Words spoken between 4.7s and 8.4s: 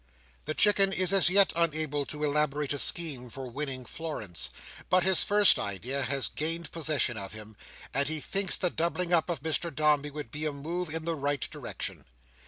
but his first idea has gained possession of him, and he